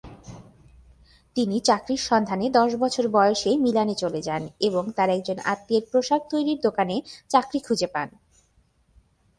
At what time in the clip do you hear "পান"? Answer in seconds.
7.87-8.09